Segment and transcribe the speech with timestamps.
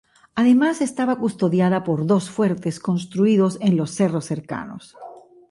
[0.41, 4.97] Además estaba custodiada por dos fuertes construidos en los cerros cercanos.